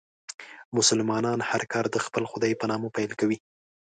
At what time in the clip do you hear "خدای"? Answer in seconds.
2.31-2.53